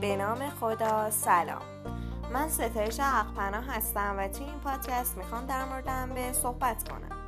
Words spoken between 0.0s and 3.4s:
به نام خدا سلام. من ستایش حق